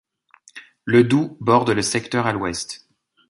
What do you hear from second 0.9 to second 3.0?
Doubs borde le secteur à l'ouest.